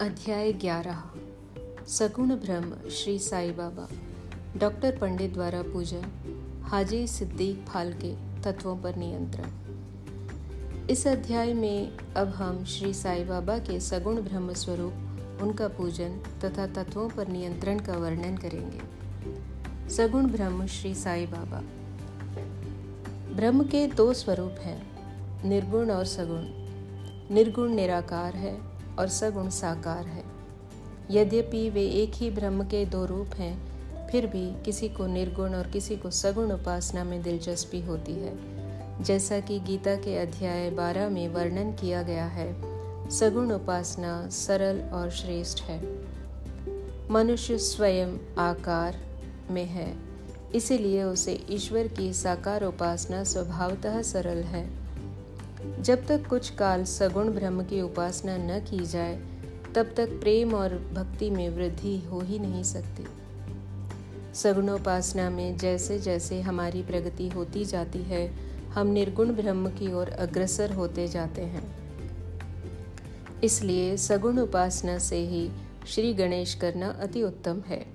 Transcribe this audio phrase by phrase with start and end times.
[0.00, 1.02] अध्याय ग्यारह।
[1.86, 3.88] सगुण ब्रह्म श्री साई बाबा।
[4.58, 6.02] डॉक्टर पंडित द्वारा पूजन,
[6.62, 9.44] हाजी सिद्दीक फालके, तत्वों पर नियंत्रण।
[10.90, 14.92] इस अध्याय में अब हम श्री साई बाबा के सगुण ब्रह्म स्वरूप,
[15.42, 18.80] उनका पूजन तथा तत्वों पर नियंत्रण का वर्णन करेंगे।
[19.90, 21.62] सगुण ब्रह्म श्री साई बाबा।
[23.36, 24.82] ब्रह्म के दो स्वरूप हैं,
[25.48, 26.42] निर्गुण और सगुण।
[27.34, 28.69] निर्गुण निराकार है
[29.00, 30.24] और सगुण साकार है।
[31.10, 33.70] यद्यपि वे एक ही ब्रह्म के दो रूप हैं,
[34.08, 38.60] फिर भी किसी को निर्गुण और किसी को सगुण उपासना में दिलचस्पी होती है।
[39.02, 42.52] जैसा कि गीता के अध्याय 12 में वर्णन किया गया है,
[43.10, 45.80] सगुण उपासना सरल और श्रेष्ठ है।
[47.10, 48.96] मनुष्य स्वयं आकार
[49.50, 49.96] में है,
[50.54, 54.79] इसीलिए उसे ईश्वर की साकार उपासना स्वभावतः सरल है।
[55.78, 59.22] जब तक कुछ काल सगुण ब्रह्म की उपासना न की जाए,
[59.74, 63.06] तब तक प्रेम और भक्ति में वृद्धि हो ही नहीं सकती।
[64.34, 70.72] सगुणोपासना में जैसे जैसे हमारी प्रगति होती जाती है, हम निर्गुण ब्रह्म की ओर अग्रसर
[70.72, 71.80] होते जाते हैं।
[73.44, 75.50] इसलिए सगुण उपासना से ही
[75.88, 77.86] श्री गणेश करना अति उत्तम है।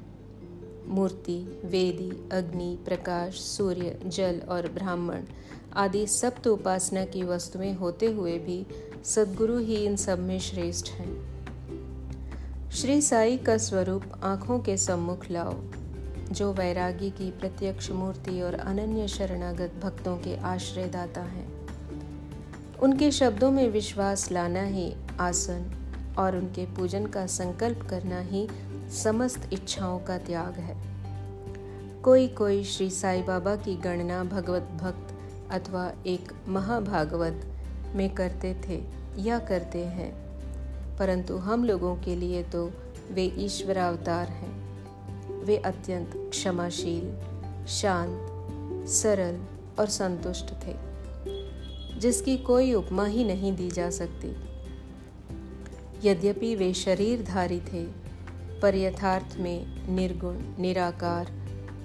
[0.88, 5.22] मूर्ति, वेदी, अग्नि, प्रकाश, सूर्य, जल और ब्राह्मण
[5.78, 8.68] आदि सप्त उपासना की वस्तुएँ होते हुए भी
[9.04, 11.36] सदगुरु ही इन सब में श्रेष्ठ हैं।
[12.72, 15.54] श्री साई का स्वरूप आँखों के सम्मुख लाओ,
[16.32, 21.68] जो वैरागी की प्रत्यक्ष मूर्ति और अनन्य शरणागत भक्तों के आश्रयदाता हैं।
[22.78, 25.72] उनके शब्दों में विश्वास लाना ही आसन
[26.18, 28.48] और उनके पूजन का संकल्प करना ही
[28.90, 30.96] समस्त इच्छाओं का त्याग है।
[32.02, 35.05] कोई कोई श्री साई बाबा की गणना भगवत भक्त
[35.52, 37.46] अथवा एक महाभागवत
[37.96, 38.82] में करते थे
[39.22, 40.12] या करते हैं,
[40.98, 42.72] परंतु हम लोगों के लिए तो
[43.12, 47.14] वे ईश्वर अवतार हैं। वे अत्यंत क्षमाशील,
[47.68, 49.40] शांत, सरल
[49.80, 50.76] और संतुष्ट थे,
[52.00, 54.36] जिसकी कोई उपमा ही नहीं दी जा सकती।
[56.10, 57.84] यद्यपि वे शरीरधारी थे,
[58.62, 61.32] पर यथार्थ में निर्गुण, निराकार,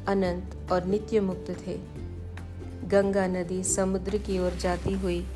[0.09, 2.00] अनंत और नित्य मुक्त थे।
[2.91, 5.27] गंगा नदी समुद्र की ओर जाती हुई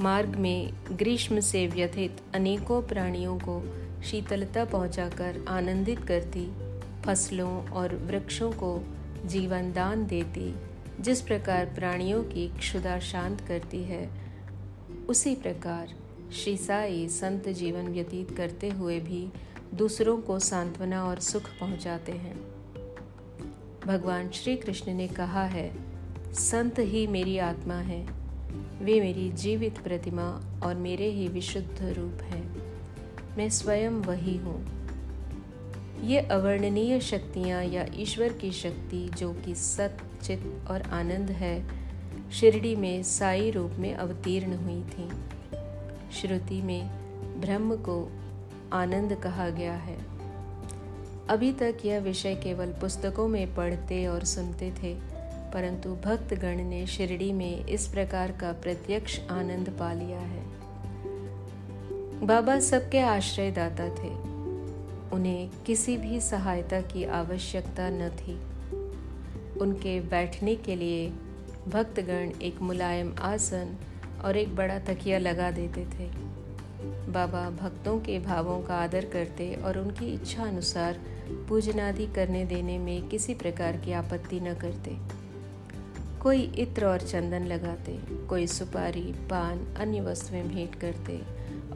[0.00, 3.62] मार्ग में ग्रीष्म से व्यथित अनेकों प्राणियों को
[4.02, 6.52] शीतलता पहुंचाकर आनंदित करती,
[7.02, 8.84] फ़सलों और वृक्षों को
[9.24, 10.54] जीवन दान देती,
[11.00, 14.10] जिस प्रकार प्राणियों की क्षुदा शांत करती है,
[15.08, 15.94] उसी प्रकार
[16.32, 19.32] श्री साई संत जीवन व्यतीत करते हुए भी
[19.74, 22.36] दूसरों को सांत्वना और सुख पहुंचाते हैं।
[23.86, 25.81] भगवान श्री कृष्ण ने कहा है
[26.34, 28.06] संत ही मेरी आत्मा है।
[28.82, 32.72] वे मेरी जीवित प्रतिमा और मेरे ही विशुद्ध रूप हैं।
[33.36, 34.82] मैं स्वयं वही हूँ।
[36.02, 41.68] ये अवर्णनीय शक्तियाँ या ईश्वर की शक्ति जो कि सत चित और आनंद है,
[42.30, 45.08] शिरडी में साई रूप में अवतीर्ण हुई थी।
[46.12, 46.88] श्रुति में
[47.40, 48.12] ब्रह्म को
[48.72, 49.98] आनंद कहा गया है।
[51.28, 55.11] अभी तक यह विषय केवल पुस्तकों में पढ़ते और सुनते थे
[55.52, 60.42] परंतु भक्तगण ने शिरडी में इस प्रकार का प्रत्यक्ष आनंद पा लिया है।
[62.26, 64.32] बाबा सबके आश्रयदाता थे।
[65.10, 68.34] उन्हें किसी भी सहायता की आवश्यकता न थी।
[69.58, 71.12] उनके बैठने के लिए
[71.68, 73.76] भक्तगण एक मुलायम आसन
[74.24, 76.32] और एक बड़ा तकिया लगा देते थे।
[77.12, 81.00] बाबा भक्तों के भावों का आदर करते और उनकी इच्छा अनुसार
[81.48, 85.21] पूजनादि करने देने में किसी प्रकार की आपत्ति न करते।
[86.22, 91.22] कोई इत्र और चंदन लगाते, कोई सुपारी, पान, अन्य वस्तुएँ भेंट करते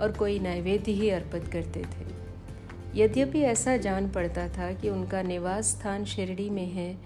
[0.00, 2.16] और कोई नैवेद्य ही अर्पित करते थे।
[2.94, 6.96] यद्यपि ऐसा जान पड़ता था कि उनका निवास स्थान शिरडी में है,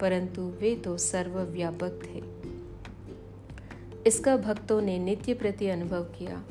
[0.00, 2.22] परंतु वे तो सर्वव्यापक थे।
[4.06, 6.44] इसका भक्तों ने नित्य प्रति अनुभव किया।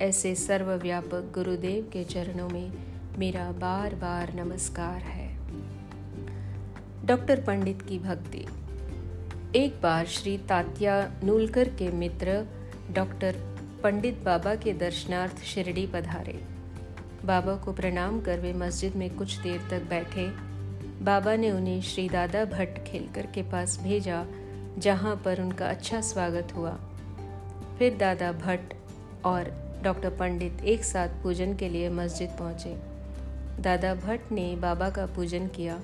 [0.00, 2.72] ऐसे सर्वव्यापक गुरुदेव के चरणों में
[3.18, 5.38] मेरा बार बार नमस्कार है।
[7.06, 8.46] डॉक्टर पंडित की भक्ति।
[9.56, 12.46] एक बार श्री तात्या नूलकर के मित्र
[12.92, 13.36] डॉक्टर
[13.82, 16.32] पंडित बाबा के दर्शनार्थ शिरडी पधारे।
[17.24, 20.26] बाबा को प्रणाम कर वे मस्जिद में कुछ देर तक बैठे।
[21.04, 24.24] बाबा ने उन्हें श्री दादा भट्ट खेलकर के पास भेजा,
[24.78, 26.72] जहाँ पर उनका अच्छा स्वागत हुआ।
[27.78, 28.74] फिर दादा भट्ट
[29.24, 29.50] और
[29.84, 32.74] डॉक्टर पंडित एक साथ पूजन के लिए मस्जिद पहुँचे।
[33.62, 35.80] दादा भट्ट ने बाबा का पूजन किया।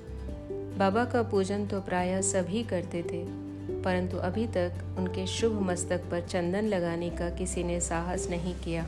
[0.78, 3.47] बाबा का पूजन तो प्रायः सभी करते थे।
[3.88, 8.86] परंतु अभी तक उनके शुभ मस्तक पर चंदन लगाने का किसी ने साहस नहीं किया।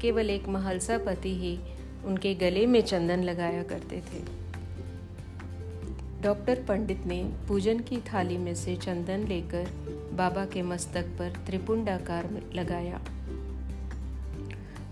[0.00, 1.58] केवल एक महलसा पति ही
[2.04, 4.22] उनके गले में चंदन लगाया करते थे।
[6.22, 9.70] डॉक्टर पंडित ने पूजन की थाली में से चंदन लेकर
[10.12, 13.00] बाबा के मस्तक पर त्रिपुंडाकार लगाया।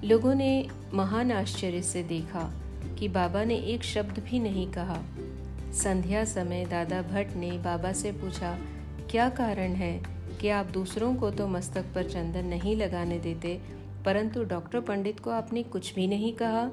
[0.05, 2.53] लोगों ने महान आश्चर्य से देखा
[2.99, 5.03] कि बाबा ने एक शब्द भी नहीं कहा।
[5.73, 8.59] संध्या समय दादा भट्ट ने बाबा से पूछा
[9.11, 10.03] क्या कारण है
[10.41, 13.61] कि आप दूसरों को तो मस्तक पर चंदन नहीं लगाने देते,
[14.05, 16.65] परंतु डॉक्टर पंडित को आपने कुछ भी नहीं कहा?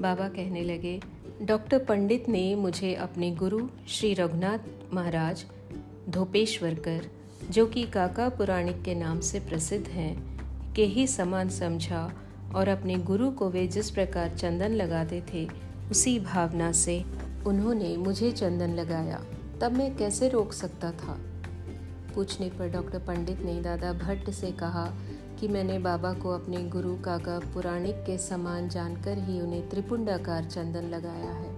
[0.00, 1.00] बाबा कहने लगे,
[1.42, 4.58] डॉक्टर पंडित ने मुझे अपने गुरु श्री रघुनाथ
[4.94, 5.44] महाराज
[6.08, 7.06] धोपेश्वरकर,
[7.50, 12.10] जो कि काका पुराणिक के नाम से प्रसिद्ध हैं, के ही समान समझा
[12.54, 15.46] और अपने गुरु को वे जिस प्रकार चंदन लगाते थे,
[15.90, 17.02] उसी भावना से
[17.46, 19.22] उन्होंने मुझे चंदन लगाया।
[19.60, 21.18] तब मैं कैसे रोक सकता था?
[22.16, 24.86] पूछने पर डॉक्टर पंडित ने दादा भट्ट से कहा
[25.40, 30.88] कि मैंने बाबा को अपने गुरु काका पुराणिक के समान जानकर ही उन्हें त्रिपुंडाकार चंदन
[30.90, 31.54] लगाया है,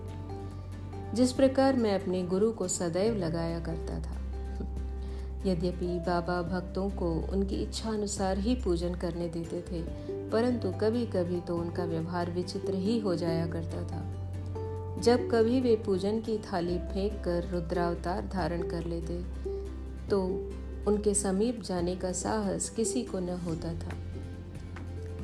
[1.14, 4.16] जिस प्रकार मैं अपने गुरु को सदैव लगाया करता था।
[5.46, 9.82] यद्यपि बाबा भक्तों को उनकी इच्छा अनुसार ही पूजन करने देते थे,
[10.31, 14.02] परंतु कभी कभी तो उनका व्यवहार विचित्र ही हो जाया करता था।
[15.00, 19.22] जब कभी वे पूजन की थाली फेंक कर रुद्रावतार धारण कर लेते
[20.10, 20.50] तो
[20.87, 23.90] उनके समीप जाने का साहस किसी को न होता था।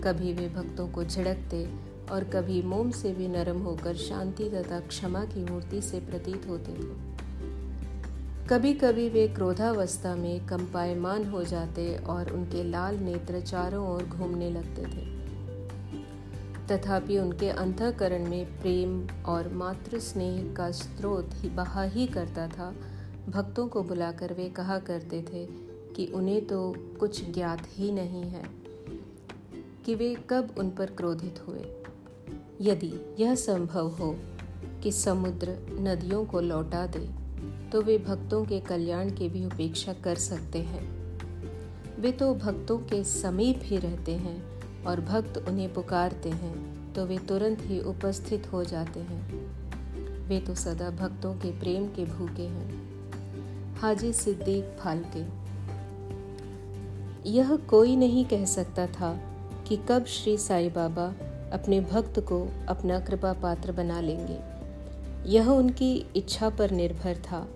[0.04, 1.69] कभी वे भक्तों को झड़कते
[2.10, 6.72] और कभी मोम से भी नरम होकर शांति तथा क्षमा की मूर्ति से प्रतीत होते
[6.72, 7.14] थे।
[8.46, 14.50] कभी कभी वे क्रोधावस्था में कंपायमान हो जाते और उनके लाल नेत्र चारों ओर घूमने
[14.50, 15.14] लगते थे।
[16.69, 22.75] तथापि उनके अंतकरण में प्रेम और मातृ स्नेह का स्रोत ही बहा ही करता था
[23.28, 25.46] भक्तों को बुलाकर वे कहा करते थे
[25.94, 28.42] कि उन्हें तो कुछ ज्ञात ही नहीं है
[29.84, 31.64] कि वे कब उन पर क्रोधित हुए।
[32.60, 34.16] यदि यह संभव हो
[34.82, 37.08] कि समुद्र नदियों को लौटा दे
[37.70, 40.82] तो वे भक्तों के कल्याण की भी उपेक्षा कर सकते हैं।
[41.98, 44.38] वे तो भक्तों के समीप ही रहते हैं
[44.84, 49.22] और भक्त उन्हें पुकारते हैं तो वे तुरंत ही उपस्थित हो जाते हैं।
[50.28, 52.83] वे तो सदा भक्तों के प्रेम के भूखे हैं।
[53.74, 55.44] हाजी सिद्दीक फालके
[57.30, 59.20] यह कोई नहीं कह सकता था
[59.68, 61.06] कि कब श्री साईं बाबा
[61.52, 64.38] अपने भक्त को अपना कृपा पात्र बना लेंगे।
[65.30, 67.48] यह उनकी इच्छा पर निर्भर था।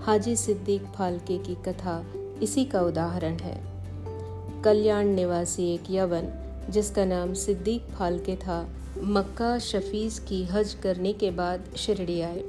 [0.00, 2.12] हाजी सिद्दीक फालके की कथा
[2.42, 3.60] इसी का उदाहरण है।
[4.62, 6.32] कल्याण निवासी एक यवन,
[6.70, 8.68] जिसका नाम सिद्दीक फालके था,
[8.98, 12.44] मक्का शफीज की हज करने के बाद शिरडी आए।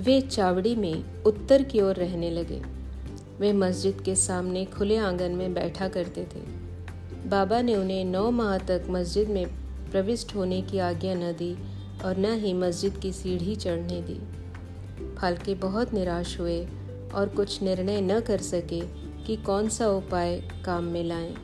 [0.00, 2.62] वे चावड़ी में उत्तर की ओर रहने लगे।
[3.40, 6.40] वे मस्जिद के सामने खुले आँगन में बैठा करते थे।
[7.28, 9.46] बाबा ने उन्हें नौ माह तक मस्जिद में
[9.90, 11.56] प्रविष्ट होने की आज्ञा न दी
[12.04, 14.20] और न ही मस्जिद की सीढ़ी चढ़ने दी।
[15.14, 16.66] फालके बहुत निराश हुए
[17.14, 18.80] और कुछ निर्णय न कर सके
[19.24, 21.34] कि कौन सा उपाय काम में लाएँ।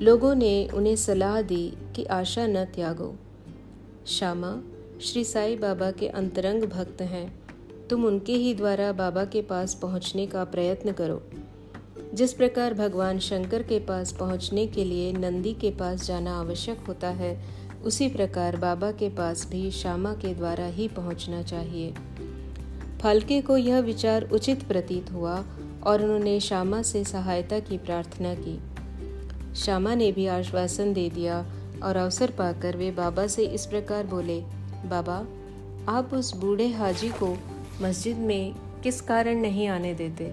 [0.00, 3.16] लोगों ने उन्हें सलाह दी कि आशा न त्यागो।
[4.06, 4.62] श्यामा,
[5.00, 7.39] श्री साई बाबा के अंतरंग भक्त हैं।
[7.90, 11.22] तुम उनके ही द्वारा बाबा के पास पहुँचने का प्रयत्न करो।
[12.14, 17.08] जिस प्रकार भगवान शंकर के पास पहुँचने के लिए नंदी के पास जाना आवश्यक होता
[17.08, 17.44] है,
[17.84, 21.94] उसी प्रकार बाबा के पास भी श्यामा के द्वारा ही पहुँचना चाहिए।
[23.02, 25.44] फाल्के को यह विचार उचित प्रतीत हुआ
[25.86, 28.60] और उन्होंने श्यामा से सहायता की प्रार्थना की।
[29.54, 31.46] श्यामा ने भी आश्वासन दे दिया
[31.82, 34.40] और अवसर पाकर वे बाबा से इस प्रकार बोले,
[34.86, 35.26] बाबा,
[35.92, 37.38] आप उस बूढ़े हाजी को
[37.82, 40.24] मस्जिद में किस कारण नहीं आने देते?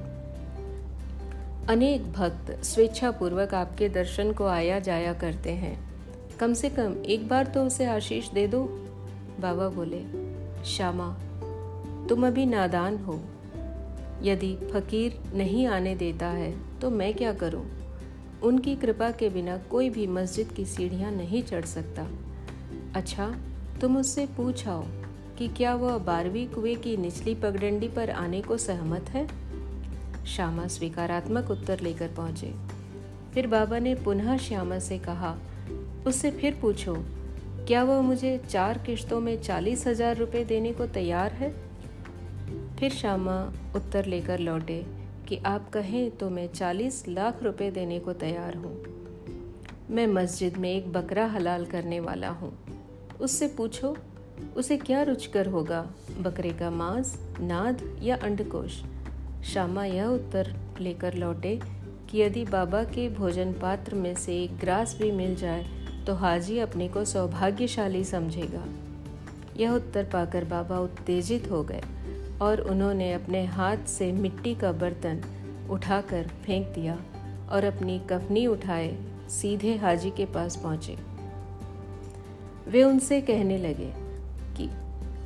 [1.68, 5.80] अनेक भक्त स्वेच्छापूर्वक आपके दर्शन को आया जाया करते हैं।
[6.40, 8.64] कम से कम एक बार तो उसे आशीष दे दो।
[9.40, 10.04] बाबा बोले,
[10.66, 11.18] श्यामा,
[12.10, 13.20] तुम अभी नादान हो।
[14.24, 17.66] यदि फकीर नहीं आने देता है तो मैं क्या करूँ?
[18.44, 22.08] उनकी कृपा के बिना कोई भी मस्जिद की सीढ़ियाँ नहीं चढ़ सकता।
[22.96, 23.36] अच्छा
[23.82, 24.84] तुम उससे पूछाओ
[25.38, 29.28] कि क्या वह बारहवीं कुएँ की निचली पगडंडी पर आने को सहमत है?
[30.26, 32.54] श्यामा स्वीकारात्मक उत्तर लेकर पहुँचे।
[33.34, 35.38] फिर बाबा ने पुनः श्यामा से कहा,
[36.08, 36.96] उससे फिर पूछो,
[37.68, 41.50] क्या वह मुझे चार किश्तों में चालीस हज़ार रुपये देने को तैयार है?
[42.80, 44.86] फिर श्यामा उत्तर लेकर लौटे
[45.28, 48.76] कि, आप कहें तो मैं चालीस लाख रुपए देने को तैयार हूँ।
[49.90, 52.58] मैं मस्जिद में एक बकरा हलाल करने वाला हूँ।
[53.22, 53.98] उससे पूछो
[54.56, 55.88] उसे क्या रुचकर होगा?
[56.20, 58.82] बकरे का मांस, नाद या अंडकोश?
[59.46, 61.60] श्यामा यह उत्तर लेकर लौटे
[62.10, 65.66] कि यदि बाबा के भोजन पात्र में से एक ग्रास भी मिल जाए
[66.08, 68.64] तो हाजी अपने को सौभाग्यशाली समझेगा।
[69.58, 71.82] यह उत्तर पाकर बाबा उत्तेजित हो गए
[72.42, 75.22] और उन्होंने अपने हाथ से मिट्टी का बर्तन
[75.70, 76.98] उठाकर फेंक दिया
[77.52, 78.98] और अपनी कफनी उठाए,
[79.30, 80.98] सीधे हाजी के पास पहुँचे।
[82.68, 84.07] वे उनसे कहने लगे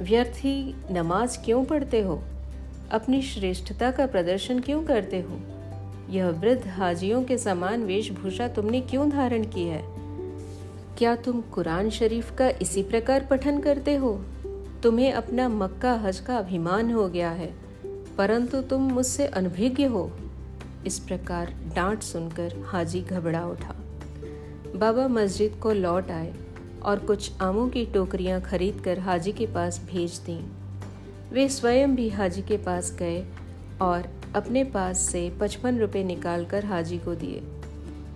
[0.02, 2.22] व्यर्थ ही नमाज़ क्यों पढ़ते हो?
[2.92, 5.40] अपनी श्रेष्ठता का प्रदर्शन क्यों करते हो?
[6.10, 9.82] यह वृद्ध हाजियों के समान वेशभूषा तुमने क्यों धारण की है?
[10.98, 14.26] क्या तुम कुरान शरीफ का इसी प्रकार पठन करते हो?
[14.84, 17.54] तुम्हें अपना मक्का हज का अभिमान हो गया है,
[18.18, 20.12] परंतु तुम मुझसे अनभिज्ञ हो।
[20.86, 23.76] इस प्रकार डांट सुनकर हाजी घबरा उठा।
[24.76, 26.34] बाबा मस्जिद को लौट आए।
[26.82, 30.40] और कुछ आमों की टोकरियाँ खरीद कर हाजी के पास भेज दी।
[31.32, 33.24] वे स्वयं भी हाजी के पास गए
[33.82, 37.42] और अपने पास से पचपन रुपये निकाल कर हाजी को दिए।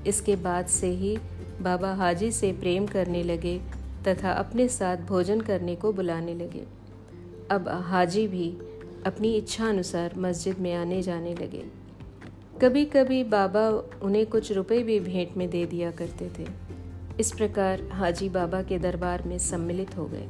[0.08, 1.18] इसके बाद से ही
[1.62, 3.58] बाबा हाजी से प्रेम करने लगे
[4.08, 6.64] तथा अपने साथ भोजन करने को बुलाने लगे।
[7.52, 8.50] अब हाजी भी
[9.06, 11.64] अपनी इच्छा अनुसार मस्जिद में आने जाने लगे।
[12.62, 13.68] कभी कभी बाबा
[14.02, 16.75] उन्हें कुछ रुपए भी भेंट में दे दिया करते थे।
[17.20, 20.28] इस प्रकार हाजी बाबा के दरबार में सम्मिलित हो गए।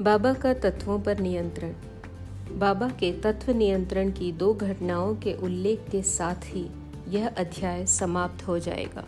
[0.00, 1.72] बाबा का तत्वों पर नियंत्रण।
[2.58, 6.70] बाबा के तत्व नियंत्रण की दो घटनाओं के उल्लेख के साथ ही
[7.08, 9.04] यह अध्याय समाप्त हो जाएगा।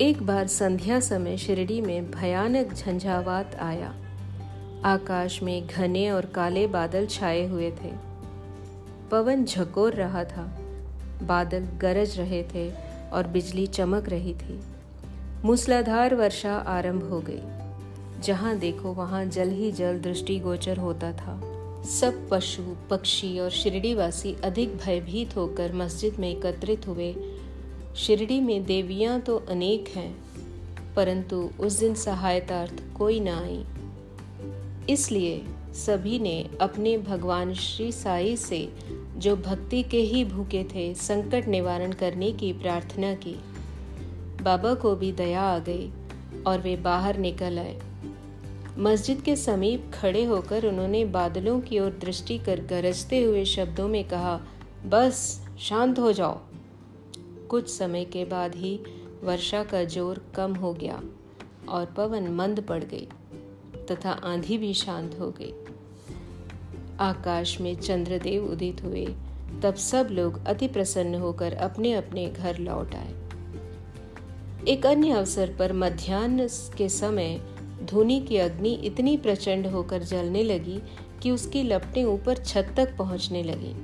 [0.00, 3.94] एक बार संध्या समय शिरडी में भयानक झंझावात आया।
[4.84, 7.92] आकाश में घने और काले बादल छाए हुए थे।
[9.10, 10.58] पवन झकोर रहा था।
[11.22, 14.60] बादल गरज रहे थे। और बिजली चमक रही थी।
[15.44, 21.40] मूसलाधार वर्षा आरंभ हो गई। जहाँ देखो वहाँ जल ही जल दृष्टिगोचर होता था।
[21.90, 27.14] सब पशु, पक्षी और शिरडीवासी अधिक भयभीत होकर मस्जिद में एकत्रित हुए।
[27.96, 30.14] शिरडी में देवियाँ तो अनेक हैं,
[30.94, 33.64] परंतु उस दिन सहायतार्थ कोई ना आई।
[34.90, 35.42] इसलिए
[35.74, 38.62] सभी ने अपने भगवान श्री साई से
[39.20, 43.34] जो भक्ति के ही भूखे थे, संकट निवारण करने की प्रार्थना की।
[44.42, 45.90] बाबा को भी दया आ गई
[46.46, 47.80] और वे बाहर निकल आए।
[48.78, 54.04] मस्जिद के समीप खड़े होकर उन्होंने बादलों की ओर दृष्टि कर गरजते हुए शब्दों में
[54.04, 54.40] कहा,
[54.86, 56.40] बस, शांत हो जाओ।
[57.48, 58.80] कुछ समय के बाद ही
[59.24, 61.02] वर्षा का ज़ोर कम हो गया
[61.68, 63.08] और पवन मंद पड़ गई
[63.90, 65.52] तथा आंधी भी शांत हो गई।
[67.00, 69.06] आकाश में चंद्रदेव उदित हुए।
[69.62, 73.14] तब सब लोग अति प्रसन्न होकर अपने अपने घर लौट आए।
[74.68, 77.40] एक अन्य अवसर पर मध्यान्ह के समय
[77.84, 80.82] धोनी की अग्नि इतनी प्रचंड होकर जलने लगी
[81.22, 83.74] कि उसकी लपटें ऊपर छत तक पहुँचने लगी।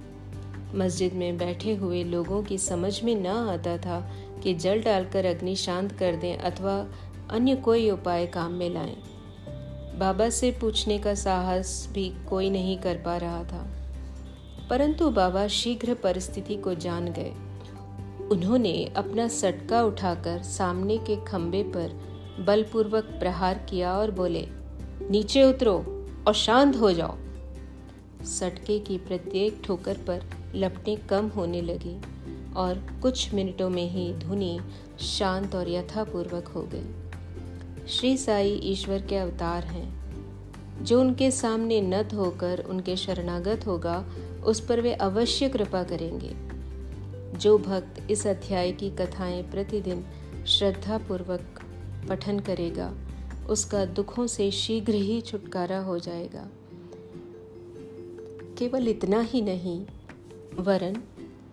[0.79, 5.57] मस्जिद में बैठे हुए लोगों की समझ में न आता था कि जल डालकर अग्नि
[5.57, 6.87] शांत कर दें अथवा
[7.31, 8.97] अन्य कोई उपाय काम में लाएँ।
[9.99, 13.67] बाबा से पूछने का साहस भी कोई नहीं कर पा रहा था।
[14.71, 17.33] परंतु बाबा शीघ्र परिस्थिति को जान गए।
[18.29, 24.49] उन्होंने अपना सटका उठाकर सामने के खंबे पर बलपूर्वक प्रहार किया और बोले,
[25.11, 27.17] नीचे उतरो और शांत हो जाओ।
[28.25, 30.23] सटके की प्रत्येक ठोकर पर
[30.55, 32.01] लपटें कम होने लगी
[32.53, 34.61] और कुछ मिनटों में ही धुनी
[35.01, 37.06] शांत और यथापूर्वक हो गई।
[37.89, 40.07] श्री साई ईश्वर के अवतार हैं।
[40.85, 44.07] जो उनके सामने नत होकर उनके शरणागत होगा,
[44.45, 46.37] उस पर वे अवश्य कृपा करेंगे।
[47.39, 50.05] जो भक्त इस अध्याय की कथाएँ प्रतिदिन
[50.47, 51.61] श्रद्धापूर्वक
[52.09, 52.95] पठन करेगा,
[53.51, 56.49] उसका दुखों से शीघ्र ही छुटकारा हो जाएगा।
[58.59, 59.87] केवल इतना ही नहीं,
[60.59, 61.03] वरन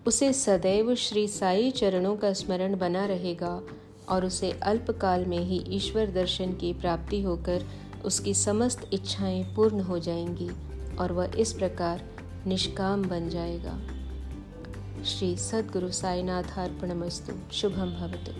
[0.08, 3.64] उसे सदैव श्री साई चरणों का स्मरण बना रहेगा
[4.10, 7.66] और उसे अल्पकाल में ही ईश्वर दर्शन की प्राप्ति होकर
[8.06, 10.50] उसकी समस्त इच्छाएँ पूर्ण हो जाएँगी
[10.98, 12.02] और वह इस प्रकार
[12.48, 13.80] निष्काम बन जाएगा।
[15.04, 18.32] श्री सद्गुरु साईनाथार्पणमस्तु शुभम भवतु।